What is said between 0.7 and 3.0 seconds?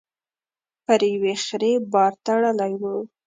پر يوې خرې بار تړلی و.